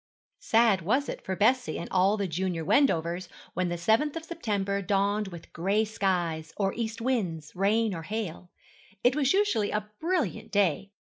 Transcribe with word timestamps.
Sad 0.39 0.81
was 0.81 1.07
it 1.07 1.23
for 1.23 1.35
Bessie 1.35 1.77
and 1.77 1.87
all 1.91 2.17
the 2.17 2.25
junior 2.27 2.65
Wendovers 2.65 3.29
when 3.53 3.69
the 3.69 3.77
seventh 3.77 4.15
of 4.15 4.25
September 4.25 4.81
dawned 4.81 5.27
with 5.27 5.53
gray 5.53 5.85
skies, 5.85 6.51
or 6.57 6.73
east 6.73 7.01
winds, 7.01 7.55
rain, 7.55 7.93
or 7.93 8.01
hail. 8.01 8.49
It 9.03 9.15
was 9.15 9.31
usually 9.31 9.69
a 9.69 9.91
brilliant 9.99 10.51
day. 10.51 10.89